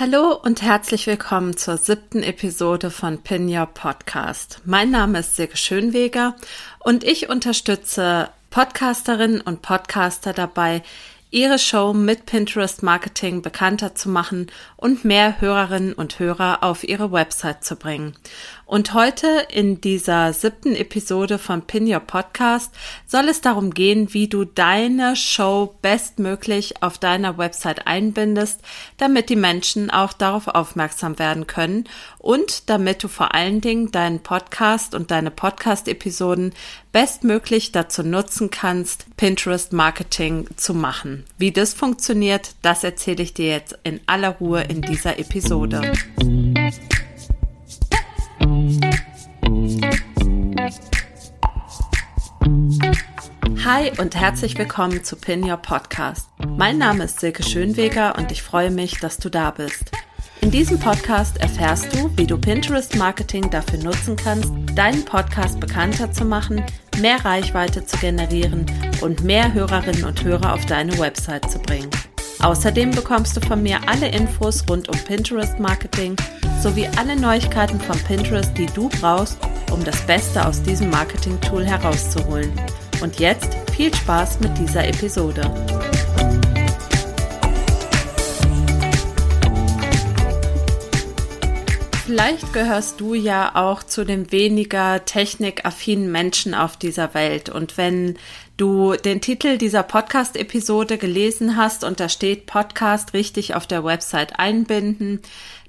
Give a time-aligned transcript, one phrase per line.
[0.00, 4.62] Hallo und herzlich willkommen zur siebten Episode von Pin Your Podcast.
[4.64, 6.36] Mein Name ist Silke Schönweger
[6.78, 10.82] und ich unterstütze Podcasterinnen und Podcaster dabei,
[11.30, 17.12] ihre Show mit Pinterest Marketing bekannter zu machen und mehr Hörerinnen und Hörer auf ihre
[17.12, 18.16] Website zu bringen.
[18.70, 22.72] Und heute in dieser siebten Episode von Pin Your Podcast
[23.04, 28.60] soll es darum gehen, wie du deine Show bestmöglich auf deiner Website einbindest,
[28.96, 31.88] damit die Menschen auch darauf aufmerksam werden können
[32.18, 36.52] und damit du vor allen Dingen deinen Podcast und deine Podcast-Episoden
[36.92, 41.24] bestmöglich dazu nutzen kannst, Pinterest Marketing zu machen.
[41.38, 45.92] Wie das funktioniert, das erzähle ich dir jetzt in aller Ruhe in dieser Episode.
[53.72, 56.28] Hi und herzlich willkommen zu Pin Your Podcast.
[56.56, 59.92] Mein Name ist Silke Schönweger und ich freue mich, dass du da bist.
[60.40, 66.10] In diesem Podcast erfährst du, wie du Pinterest Marketing dafür nutzen kannst, deinen Podcast bekannter
[66.10, 66.64] zu machen,
[66.98, 68.66] mehr Reichweite zu generieren
[69.02, 71.90] und mehr Hörerinnen und Hörer auf deine Website zu bringen.
[72.40, 76.16] Außerdem bekommst du von mir alle Infos rund um Pinterest Marketing
[76.60, 79.38] sowie alle Neuigkeiten von Pinterest, die du brauchst,
[79.70, 82.50] um das Beste aus diesem Marketing-Tool herauszuholen.
[83.00, 85.50] Und jetzt viel Spaß mit dieser Episode.
[92.04, 97.48] Vielleicht gehörst du ja auch zu den weniger technikaffinen Menschen auf dieser Welt.
[97.48, 98.18] Und wenn
[98.56, 104.38] du den Titel dieser Podcast-Episode gelesen hast und da steht Podcast richtig auf der Website
[104.38, 105.20] einbinden,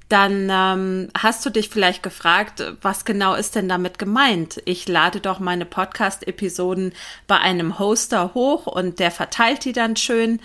[0.08, 4.60] dann ähm, hast du dich vielleicht gefragt, was genau ist denn damit gemeint?
[4.64, 6.92] Ich lade doch meine Podcast-Episoden
[7.26, 10.40] bei einem Hoster hoch und der verteilt die dann schön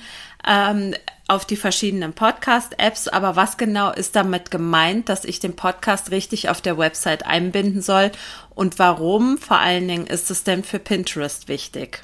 [0.47, 0.93] ähm,
[1.27, 3.09] auf die verschiedenen Podcast-Apps.
[3.09, 7.81] Aber was genau ist damit gemeint, dass ich den Podcast richtig auf der Website einbinden
[7.81, 8.11] soll?
[8.55, 12.03] Und warum vor allen Dingen ist es denn für Pinterest wichtig?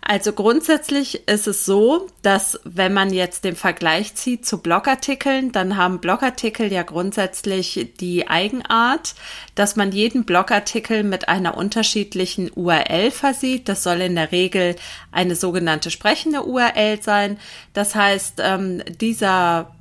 [0.00, 5.76] Also grundsätzlich ist es so, dass wenn man jetzt den Vergleich zieht zu Blogartikeln, dann
[5.76, 9.14] haben Blogartikel ja grundsätzlich die Eigenart,
[9.54, 13.68] dass man jeden Blogartikel mit einer unterschiedlichen URL versieht.
[13.68, 14.76] Das soll in der Regel
[15.12, 17.38] eine sogenannte sprechende URL sein.
[17.74, 19.74] Das heißt, ähm, dieser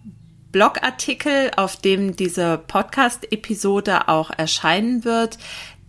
[0.51, 5.37] Blogartikel, auf dem diese Podcast-Episode auch erscheinen wird,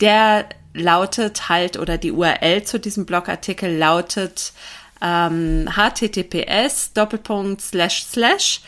[0.00, 4.52] der lautet halt, oder die URL zu diesem Blogartikel lautet
[5.00, 8.60] ähm, https Doppelpunkt slash slash,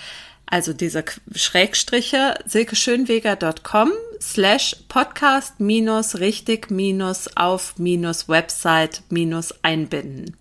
[0.46, 10.36] also diese Schrägstriche, silkeschönweger.com slash podcast minus richtig minus auf minus Website minus einbinden.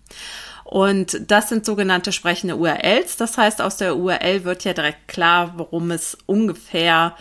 [0.64, 3.16] Und das sind sogenannte sprechende URLs.
[3.16, 7.16] Das heißt, aus der URL wird ja direkt klar, worum es ungefähr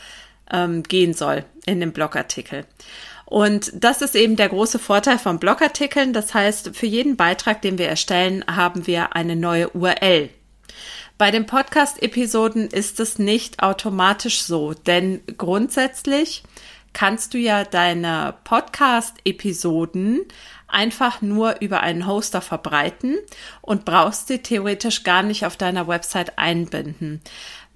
[0.51, 2.65] ähm, gehen soll in dem Blogartikel.
[3.29, 6.13] Und das ist eben der große Vorteil von Blogartikeln.
[6.13, 10.29] Das heißt, für jeden Beitrag, den wir erstellen, haben wir eine neue URL.
[11.19, 16.43] Bei den Podcast-Episoden ist es nicht automatisch so, denn grundsätzlich
[16.93, 20.21] kannst du ja deine Podcast-Episoden
[20.67, 23.17] einfach nur über einen Hoster verbreiten
[23.61, 27.21] und brauchst sie theoretisch gar nicht auf deiner Website einbinden.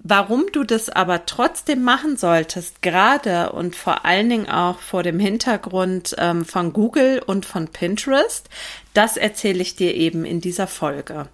[0.06, 5.18] Warum du das aber trotzdem machen solltest, gerade und vor allen Dingen auch vor dem
[5.18, 8.50] Hintergrund ähm, von Google und von Pinterest,
[8.92, 11.30] das erzähle ich dir eben in dieser Folge.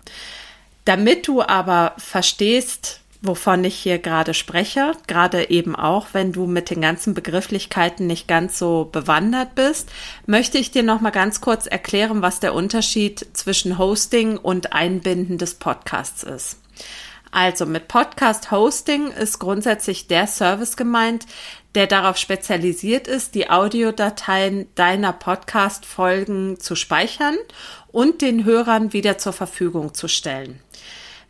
[0.84, 6.70] Damit du aber verstehst, wovon ich hier gerade spreche, gerade eben auch, wenn du mit
[6.70, 9.90] den ganzen Begrifflichkeiten nicht ganz so bewandert bist,
[10.26, 15.38] möchte ich dir noch mal ganz kurz erklären, was der Unterschied zwischen Hosting und Einbinden
[15.38, 16.58] des Podcasts ist.
[17.32, 21.26] Also mit Podcast Hosting ist grundsätzlich der Service gemeint,
[21.76, 27.36] der darauf spezialisiert ist, die Audiodateien deiner Podcast-Folgen zu speichern
[27.92, 30.60] und den Hörern wieder zur Verfügung zu stellen.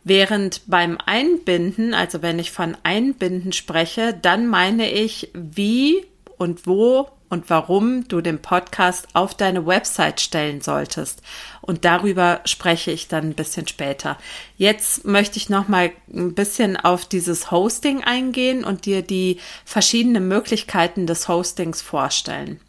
[0.03, 6.03] Während beim Einbinden, also wenn ich von Einbinden spreche, dann meine ich, wie
[6.37, 11.21] und wo und warum du den Podcast auf deine Website stellen solltest.
[11.61, 14.17] Und darüber spreche ich dann ein bisschen später.
[14.57, 20.27] Jetzt möchte ich noch mal ein bisschen auf dieses Hosting eingehen und dir die verschiedenen
[20.27, 22.59] Möglichkeiten des Hostings vorstellen.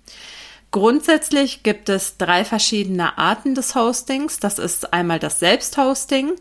[0.71, 4.39] Grundsätzlich gibt es drei verschiedene Arten des Hostings.
[4.39, 6.37] Das ist einmal das Selbsthosting,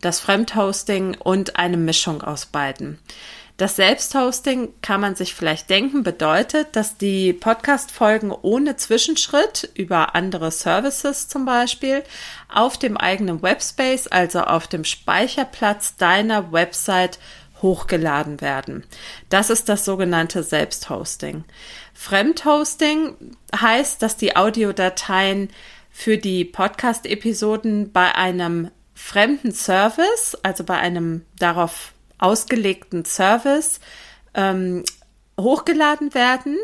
[0.00, 2.98] das Fremdhosting und eine Mischung aus beiden.
[3.56, 10.50] Das Selbsthosting kann man sich vielleicht denken, bedeutet, dass die Podcast-Folgen ohne Zwischenschritt über andere
[10.50, 12.02] Services zum Beispiel
[12.52, 17.18] auf dem eigenen Webspace, also auf dem Speicherplatz deiner Website
[17.62, 18.84] hochgeladen werden.
[19.30, 21.44] Das ist das sogenannte Selbsthosting.
[21.94, 23.16] Fremdhosting
[23.58, 25.48] heißt, dass die Audiodateien
[25.90, 33.80] für die Podcast-Episoden bei einem fremden Service, also bei einem darauf ausgelegten Service,
[34.34, 34.84] ähm,
[35.38, 36.56] hochgeladen werden,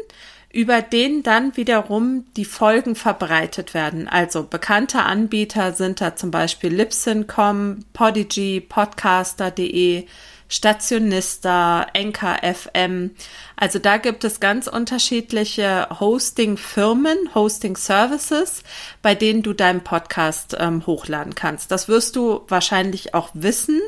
[0.53, 4.07] über den dann wiederum die Folgen verbreitet werden.
[4.07, 10.07] Also bekannte Anbieter sind da zum Beispiel Libsyn.com, Podigy, Podcaster.de,
[10.49, 13.13] Stationista, Enker FM.
[13.57, 18.63] Also da gibt es ganz unterschiedliche Hosting-Firmen, Hosting-Services,
[19.01, 21.71] bei denen du deinen Podcast ähm, hochladen kannst.
[21.71, 23.81] Das wirst du wahrscheinlich auch wissen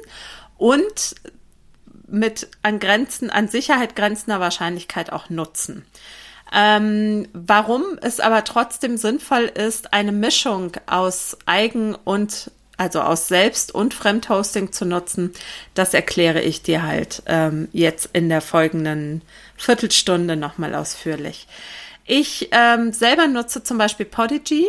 [0.56, 1.16] und
[2.06, 5.84] mit an Grenzen, an Sicherheit grenzender Wahrscheinlichkeit auch nutzen.
[6.52, 13.72] Ähm, warum es aber trotzdem sinnvoll ist, eine Mischung aus Eigen- und also aus Selbst-
[13.74, 15.32] und Fremdhosting zu nutzen,
[15.74, 19.22] das erkläre ich dir halt ähm, jetzt in der folgenden
[19.56, 21.46] Viertelstunde nochmal ausführlich.
[22.06, 24.66] Ich ähm, selber nutze zum Beispiel Podigy.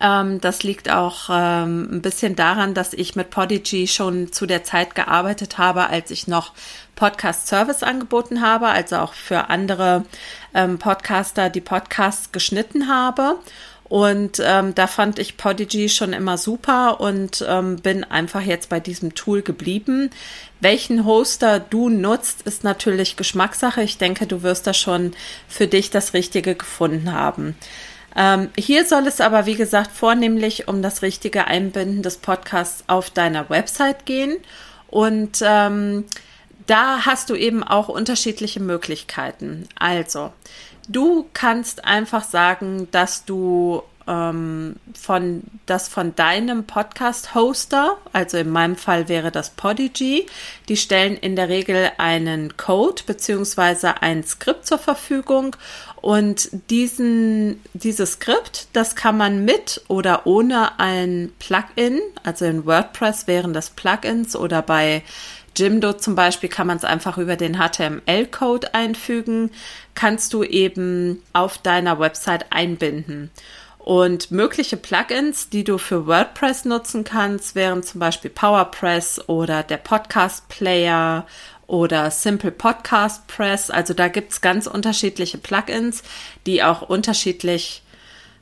[0.00, 4.64] Ähm, das liegt auch ähm, ein bisschen daran, dass ich mit Podigy schon zu der
[4.64, 6.52] Zeit gearbeitet habe, als ich noch
[6.94, 10.04] Podcast-Service angeboten habe, also auch für andere
[10.54, 13.36] ähm, Podcaster die Podcasts geschnitten habe.
[13.88, 18.80] Und ähm, da fand ich Podigy schon immer super und ähm, bin einfach jetzt bei
[18.80, 20.10] diesem Tool geblieben.
[20.60, 23.82] Welchen Hoster du nutzt, ist natürlich Geschmackssache.
[23.82, 25.12] Ich denke, du wirst da schon
[25.48, 27.56] für dich das Richtige gefunden haben.
[28.18, 33.10] Ähm, hier soll es aber, wie gesagt, vornehmlich um das richtige Einbinden des Podcasts auf
[33.10, 34.36] deiner Website gehen.
[34.88, 36.04] Und ähm,
[36.66, 39.68] da hast du eben auch unterschiedliche Möglichkeiten.
[39.78, 40.32] Also,
[40.88, 48.74] Du kannst einfach sagen, dass du ähm, von das von deinem Podcast-Hoster, also in meinem
[48.74, 50.24] Fall wäre das Podigy,
[50.70, 55.56] die stellen in der Regel einen Code beziehungsweise ein Skript zur Verfügung
[56.00, 63.26] und diesen, dieses Skript, das kann man mit oder ohne ein Plugin, also in WordPress
[63.26, 65.02] wären das Plugins oder bei
[65.56, 69.50] Jimdo zum Beispiel kann man es einfach über den HTML-Code einfügen,
[69.94, 73.30] kannst du eben auf deiner Website einbinden.
[73.78, 79.78] Und mögliche Plugins, die du für WordPress nutzen kannst, wären zum Beispiel PowerPress oder der
[79.78, 81.26] Podcast Player
[81.68, 83.70] oder Simple Podcast Press.
[83.70, 86.02] Also da gibt es ganz unterschiedliche Plugins,
[86.46, 87.82] die auch unterschiedlich,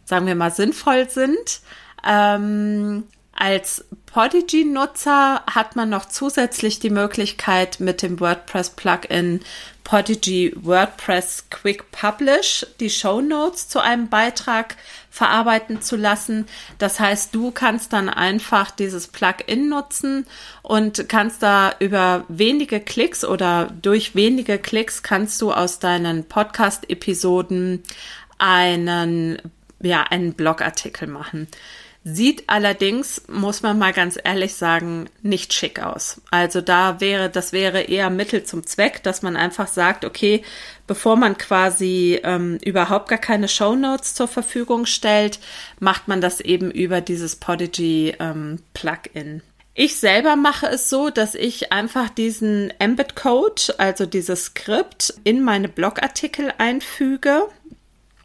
[0.07, 1.61] sagen wir mal, sinnvoll sind.
[2.07, 9.41] Ähm, als Podigy-Nutzer hat man noch zusätzlich die Möglichkeit, mit dem WordPress-Plugin
[9.87, 14.75] Podigy WordPress Quick Publish die Show Notes zu einem Beitrag
[15.11, 16.47] verarbeiten zu lassen.
[16.79, 20.27] Das heißt, du kannst dann einfach dieses Plugin nutzen
[20.63, 27.85] und kannst da über wenige Klicks oder durch wenige Klicks kannst du aus deinen Podcast-Episoden
[28.39, 29.41] einen,
[29.81, 31.47] ja, einen Blogartikel machen.
[32.09, 36.21] Sieht allerdings, muss man mal ganz ehrlich sagen, nicht schick aus.
[36.31, 40.45] Also da wäre, das wäre eher Mittel zum Zweck, dass man einfach sagt, okay,
[40.87, 45.41] bevor man quasi ähm, überhaupt gar keine Show Notes zur Verfügung stellt,
[45.81, 49.43] macht man das eben über dieses Podigy ähm, Plugin.
[49.75, 55.43] Ich selber mache es so, dass ich einfach diesen Embed Code, also dieses Skript, in
[55.43, 57.49] meine Blogartikel einfüge.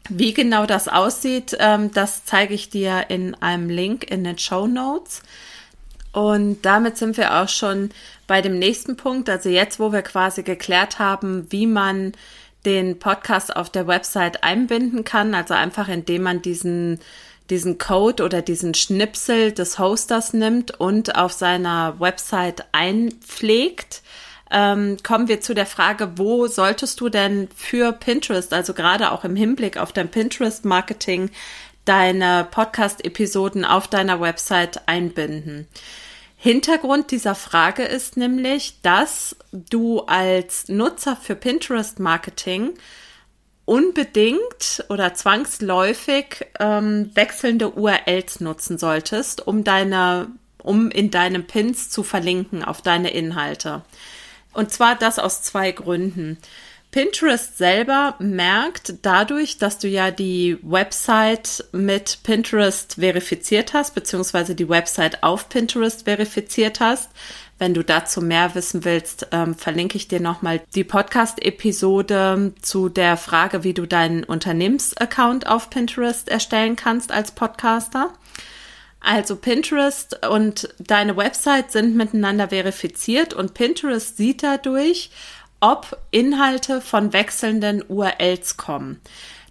[0.08, 4.66] Wie genau das aussieht, ähm, das zeige ich dir in einem Link in den Show
[4.66, 5.22] Notes.
[6.12, 7.90] Und damit sind wir auch schon
[8.26, 9.30] bei dem nächsten Punkt.
[9.30, 12.12] Also jetzt, wo wir quasi geklärt haben, wie man
[12.64, 17.00] den Podcast auf der Website einbinden kann, also einfach indem man diesen
[17.50, 24.01] diesen Code oder diesen Schnipsel des Hosters nimmt und auf seiner Website einpflegt
[24.52, 29.24] ähm, kommen wir zu der Frage, wo solltest du denn für Pinterest, also gerade auch
[29.24, 31.30] im Hinblick auf dein Pinterest-Marketing,
[31.84, 35.66] deine Podcast-Episoden auf deiner Website einbinden?
[36.36, 42.74] Hintergrund dieser Frage ist nämlich, dass du als Nutzer für Pinterest Marketing
[43.64, 52.02] unbedingt oder zwangsläufig ähm, wechselnde URLs nutzen solltest, um deine, um in deinem Pins zu
[52.02, 53.82] verlinken auf deine Inhalte.
[54.52, 56.38] Und zwar das aus zwei Gründen.
[56.92, 64.68] Pinterest selber merkt dadurch, dass du ja die Website mit Pinterest verifiziert hast, beziehungsweise die
[64.68, 67.10] Website auf Pinterest verifiziert hast.
[67.58, 73.16] Wenn du dazu mehr wissen willst, ähm, verlinke ich dir nochmal die Podcast-Episode zu der
[73.16, 78.12] Frage, wie du deinen Unternehmensaccount auf Pinterest erstellen kannst als Podcaster.
[79.02, 85.10] Also Pinterest und deine Website sind miteinander verifiziert und Pinterest sieht dadurch,
[85.60, 89.00] ob Inhalte von wechselnden URLs kommen.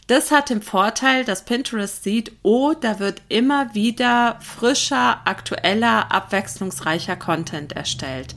[0.07, 7.15] Das hat den Vorteil, dass Pinterest sieht, oh, da wird immer wieder frischer, aktueller, abwechslungsreicher
[7.15, 8.35] Content erstellt.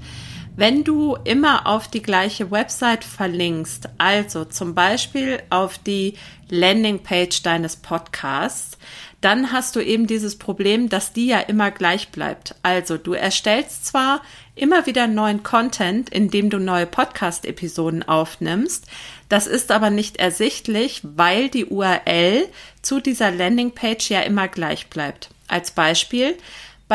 [0.56, 6.14] Wenn du immer auf die gleiche Website verlinkst, also zum Beispiel auf die
[6.49, 8.78] Landingpage deines Podcasts,
[9.20, 12.54] dann hast du eben dieses Problem, dass die ja immer gleich bleibt.
[12.62, 14.23] Also du erstellst zwar
[14.54, 18.87] immer wieder neuen Content, indem du neue Podcast-Episoden aufnimmst,
[19.28, 22.46] das ist aber nicht ersichtlich, weil die URL
[22.80, 25.30] zu dieser Landingpage ja immer gleich bleibt.
[25.49, 26.37] Als Beispiel,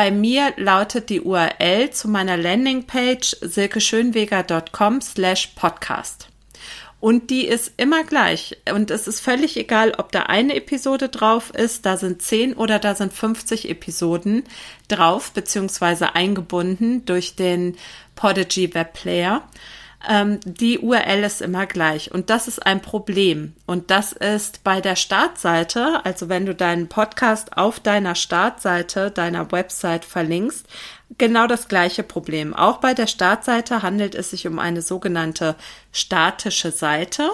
[0.00, 6.30] bei mir lautet die URL zu meiner Landingpage silkeschönweger.com slash podcast.
[7.00, 8.56] Und die ist immer gleich.
[8.72, 12.78] Und es ist völlig egal, ob da eine Episode drauf ist, da sind 10 oder
[12.78, 14.44] da sind 50 Episoden
[14.88, 17.76] drauf, beziehungsweise eingebunden durch den
[18.14, 19.42] Podigy Web Player
[20.08, 22.12] ähm, die URL ist immer gleich.
[22.12, 23.54] Und das ist ein Problem.
[23.66, 29.52] Und das ist bei der Startseite, also wenn du deinen Podcast auf deiner Startseite deiner
[29.52, 30.66] Website verlinkst,
[31.18, 32.54] genau das gleiche Problem.
[32.54, 35.54] Auch bei der Startseite handelt es sich um eine sogenannte
[35.92, 37.30] statische Seite.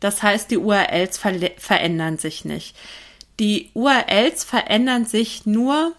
[0.00, 2.76] Das heißt, die URLs ver verändern sich nicht.
[3.38, 5.92] Die URLs verändern sich nur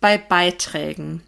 [0.00, 1.22] bei Beiträgen.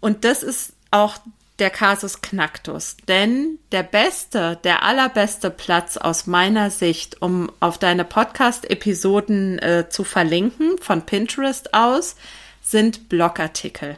[0.00, 1.16] Und das ist auch
[1.62, 2.96] der Kasus Knacktus.
[3.06, 10.02] Denn der beste, der allerbeste Platz aus meiner Sicht, um auf deine Podcast-Episoden äh, zu
[10.02, 12.16] verlinken, von Pinterest aus,
[12.62, 13.96] sind Blogartikel.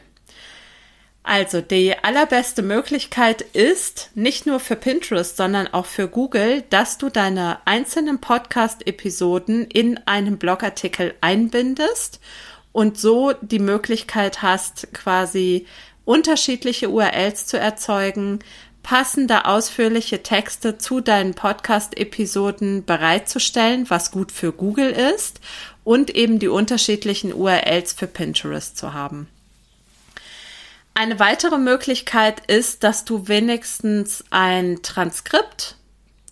[1.23, 7.09] Also die allerbeste Möglichkeit ist, nicht nur für Pinterest, sondern auch für Google, dass du
[7.09, 12.19] deine einzelnen Podcast-Episoden in einem Blogartikel einbindest
[12.73, 15.65] und so die Möglichkeit hast, quasi
[16.05, 18.39] unterschiedliche URLs zu erzeugen,
[18.83, 25.39] passende ausführliche Texte zu deinen Podcast-Episoden bereitzustellen, was gut für Google ist
[25.83, 29.27] und eben die unterschiedlichen URLs für Pinterest zu haben.
[30.93, 35.77] Eine weitere Möglichkeit ist, dass du wenigstens ein Transkript,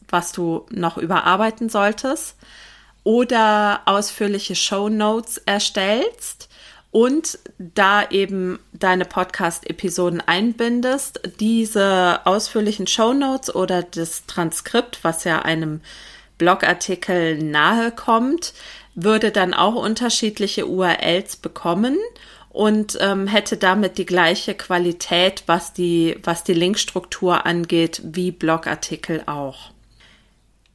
[0.08, 2.36] was du noch überarbeiten solltest,
[3.04, 6.50] oder ausführliche Show Notes erstellst
[6.94, 15.42] und da eben deine Podcast-Episoden einbindest, diese ausführlichen Show Notes oder das Transkript, was ja
[15.42, 15.82] einem
[16.38, 18.54] Blogartikel nahe kommt,
[18.94, 21.98] würde dann auch unterschiedliche URLs bekommen
[22.50, 29.24] und ähm, hätte damit die gleiche Qualität, was die, was die Linkstruktur angeht, wie Blogartikel
[29.26, 29.73] auch.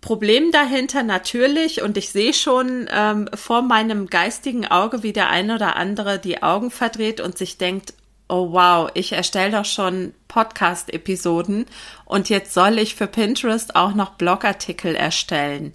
[0.01, 5.57] Problem dahinter natürlich, und ich sehe schon ähm, vor meinem geistigen Auge, wie der eine
[5.57, 7.95] oder andere die Augen verdreht und sich denkt,
[8.29, 11.67] oh wow, ich erstelle doch schon Podcast-Episoden
[12.05, 15.73] und jetzt soll ich für Pinterest auch noch Blogartikel erstellen.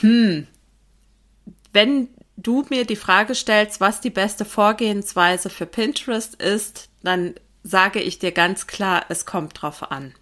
[0.00, 0.46] Hm,
[1.72, 8.00] wenn du mir die Frage stellst, was die beste Vorgehensweise für Pinterest ist, dann sage
[8.00, 10.14] ich dir ganz klar, es kommt drauf an.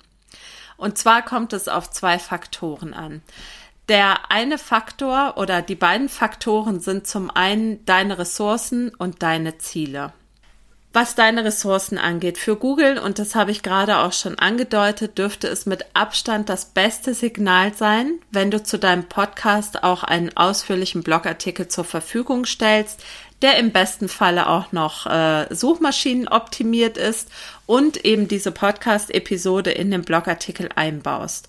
[0.83, 3.23] Und zwar kommt es auf zwei Faktoren an.
[3.89, 10.12] Der eine Faktor oder die beiden Faktoren sind zum einen deine Ressourcen und deine Ziele.
[10.93, 15.47] Was deine Ressourcen angeht, für Google, und das habe ich gerade auch schon angedeutet, dürfte
[15.47, 21.05] es mit Abstand das beste Signal sein, wenn du zu deinem Podcast auch einen ausführlichen
[21.05, 23.05] Blogartikel zur Verfügung stellst,
[23.43, 27.29] der im besten Falle auch noch äh, Suchmaschinen optimiert ist
[27.67, 31.49] und eben diese Podcast-Episode in den Blogartikel einbaust.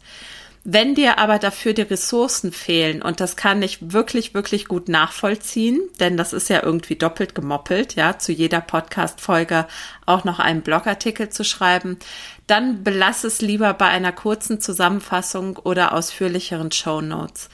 [0.66, 5.82] Wenn dir aber dafür die Ressourcen fehlen, und das kann ich wirklich, wirklich gut nachvollziehen,
[6.00, 9.68] denn das ist ja irgendwie doppelt gemoppelt, ja, zu jeder Podcast-Folge
[10.06, 12.00] auch noch einen Blogartikel zu schreiben,
[12.48, 17.50] dann belass es lieber bei einer kurzen Zusammenfassung oder ausführlicheren Show Notes.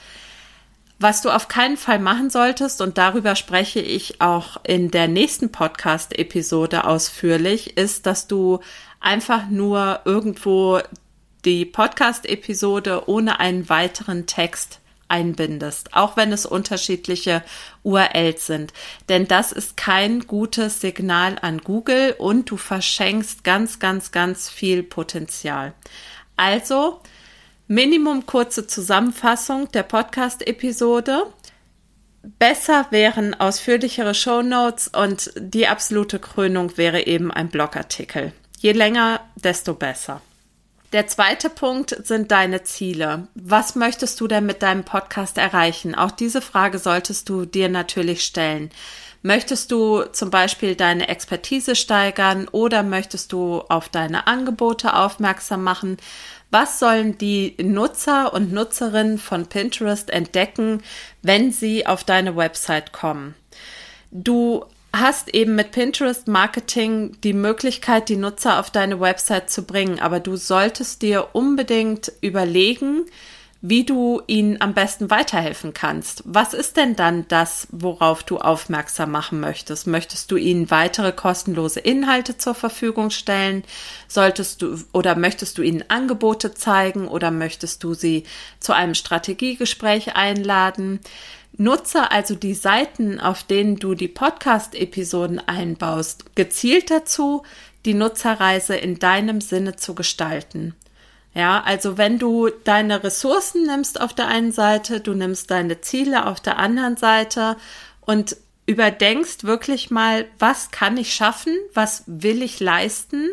[1.02, 5.50] Was du auf keinen Fall machen solltest, und darüber spreche ich auch in der nächsten
[5.50, 8.60] Podcast-Episode ausführlich, ist, dass du
[9.00, 10.80] einfach nur irgendwo
[11.46, 17.42] die Podcast-Episode ohne einen weiteren Text einbindest, auch wenn es unterschiedliche
[17.82, 18.74] URLs sind.
[19.08, 24.82] Denn das ist kein gutes Signal an Google und du verschenkst ganz, ganz, ganz viel
[24.82, 25.72] Potenzial.
[26.36, 27.00] Also,
[27.72, 31.22] Minimum kurze Zusammenfassung der Podcast-Episode.
[32.40, 38.32] Besser wären ausführlichere Show Notes und die absolute Krönung wäre eben ein Blogartikel.
[38.58, 40.20] Je länger, desto besser.
[40.92, 43.28] Der zweite Punkt sind deine Ziele.
[43.36, 45.94] Was möchtest du denn mit deinem Podcast erreichen?
[45.94, 48.70] Auch diese Frage solltest du dir natürlich stellen.
[49.22, 55.98] Möchtest du zum Beispiel deine Expertise steigern oder möchtest du auf deine Angebote aufmerksam machen?
[56.50, 60.82] Was sollen die Nutzer und Nutzerinnen von Pinterest entdecken,
[61.22, 63.34] wenn sie auf deine Website kommen?
[64.10, 70.00] Du hast eben mit Pinterest Marketing die Möglichkeit, die Nutzer auf deine Website zu bringen,
[70.00, 73.04] aber du solltest dir unbedingt überlegen,
[73.62, 76.22] wie du ihnen am besten weiterhelfen kannst.
[76.24, 79.86] Was ist denn dann das, worauf du aufmerksam machen möchtest?
[79.86, 83.62] Möchtest du ihnen weitere kostenlose Inhalte zur Verfügung stellen?
[84.08, 88.24] Solltest du oder möchtest du ihnen Angebote zeigen oder möchtest du sie
[88.60, 91.00] zu einem Strategiegespräch einladen?
[91.58, 97.42] Nutze also die Seiten, auf denen du die Podcast-Episoden einbaust, gezielt dazu,
[97.84, 100.74] die Nutzerreise in deinem Sinne zu gestalten.
[101.34, 106.26] Ja, also wenn du deine Ressourcen nimmst auf der einen Seite, du nimmst deine Ziele
[106.26, 107.56] auf der anderen Seite
[108.00, 113.30] und überdenkst wirklich mal, was kann ich schaffen, was will ich leisten,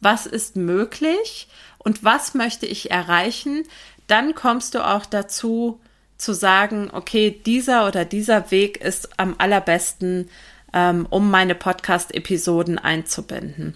[0.00, 3.64] was ist möglich und was möchte ich erreichen,
[4.06, 5.80] dann kommst du auch dazu
[6.18, 10.28] zu sagen, okay, dieser oder dieser Weg ist am allerbesten,
[10.72, 13.74] ähm, um meine Podcast-Episoden einzubinden.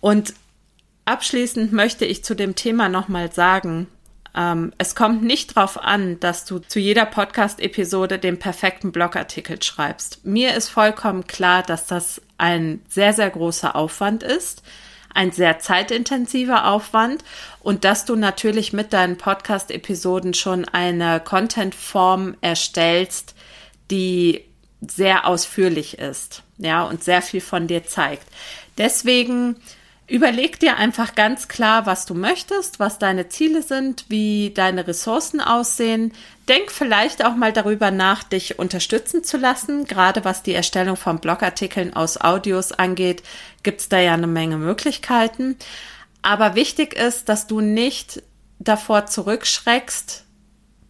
[0.00, 0.34] Und
[1.10, 3.88] Abschließend möchte ich zu dem Thema nochmal sagen,
[4.32, 10.24] ähm, es kommt nicht darauf an, dass du zu jeder Podcast-Episode den perfekten Blogartikel schreibst.
[10.24, 14.62] Mir ist vollkommen klar, dass das ein sehr, sehr großer Aufwand ist,
[15.12, 17.24] ein sehr zeitintensiver Aufwand
[17.58, 23.34] und dass du natürlich mit deinen Podcast-Episoden schon eine Content-Form erstellst,
[23.90, 24.44] die
[24.80, 28.28] sehr ausführlich ist, ja, und sehr viel von dir zeigt.
[28.78, 29.56] Deswegen
[30.10, 35.40] Überleg dir einfach ganz klar, was du möchtest, was deine Ziele sind, wie deine Ressourcen
[35.40, 36.12] aussehen.
[36.48, 39.84] Denk vielleicht auch mal darüber nach, dich unterstützen zu lassen.
[39.84, 43.22] Gerade was die Erstellung von Blogartikeln aus Audios angeht,
[43.62, 45.54] gibt es da ja eine Menge Möglichkeiten.
[46.22, 48.20] Aber wichtig ist, dass du nicht
[48.58, 50.24] davor zurückschreckst,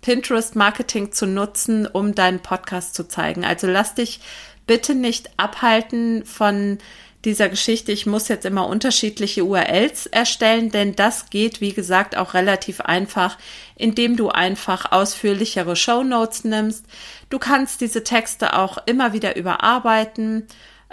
[0.01, 3.45] Pinterest Marketing zu nutzen, um deinen Podcast zu zeigen.
[3.45, 4.21] Also lass dich
[4.67, 6.79] bitte nicht abhalten von
[7.25, 12.33] dieser Geschichte, ich muss jetzt immer unterschiedliche URLs erstellen, denn das geht, wie gesagt, auch
[12.33, 13.37] relativ einfach,
[13.77, 16.87] indem du einfach ausführlichere Show Notes nimmst.
[17.29, 20.47] Du kannst diese Texte auch immer wieder überarbeiten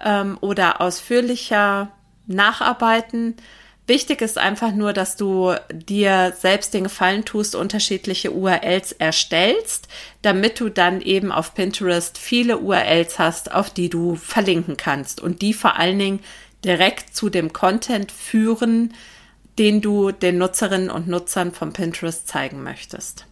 [0.04, 1.92] ähm, oder ausführlicher
[2.28, 3.36] nacharbeiten.
[3.88, 9.88] Wichtig ist einfach nur, dass du dir selbst den Gefallen tust, unterschiedliche URLs erstellst,
[10.22, 15.42] damit du dann eben auf Pinterest viele URLs hast, auf die du verlinken kannst und
[15.42, 16.20] die vor allen Dingen
[16.66, 18.94] direkt zu dem Content führen,
[19.58, 23.26] den du den Nutzerinnen und Nutzern von Pinterest zeigen möchtest.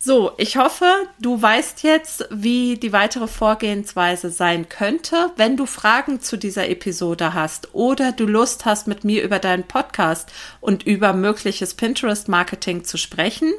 [0.00, 0.86] So, ich hoffe,
[1.18, 5.32] du weißt jetzt, wie die weitere Vorgehensweise sein könnte.
[5.34, 9.64] Wenn du Fragen zu dieser Episode hast oder du Lust hast, mit mir über deinen
[9.64, 10.30] Podcast
[10.60, 13.52] und über mögliches Pinterest-Marketing zu sprechen,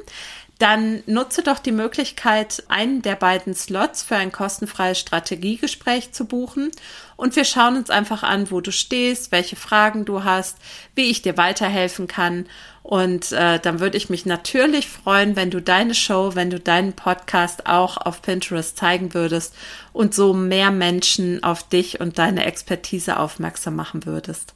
[0.60, 6.70] dann nutze doch die Möglichkeit, einen der beiden Slots für ein kostenfreies Strategiegespräch zu buchen.
[7.16, 10.58] Und wir schauen uns einfach an, wo du stehst, welche Fragen du hast,
[10.94, 12.46] wie ich dir weiterhelfen kann.
[12.82, 16.92] Und äh, dann würde ich mich natürlich freuen, wenn du deine Show, wenn du deinen
[16.92, 19.54] Podcast auch auf Pinterest zeigen würdest
[19.92, 24.54] und so mehr Menschen auf dich und deine Expertise aufmerksam machen würdest.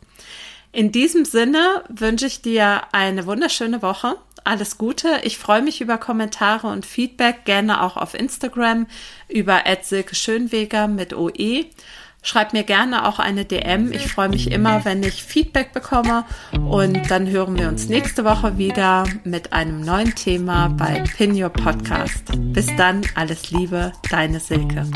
[0.75, 4.17] In diesem Sinne wünsche ich dir eine wunderschöne Woche.
[4.45, 5.21] Alles Gute.
[5.23, 8.87] Ich freue mich über Kommentare und Feedback, gerne auch auf Instagram
[9.29, 9.63] über
[10.13, 11.65] Schönweger mit OE.
[12.23, 13.93] Schreib mir gerne auch eine DM.
[13.93, 16.25] Ich freue mich immer, wenn ich Feedback bekomme.
[16.53, 21.51] Und dann hören wir uns nächste Woche wieder mit einem neuen Thema bei Pin Your
[21.51, 22.25] Podcast.
[22.53, 24.87] Bis dann, alles Liebe, deine Silke.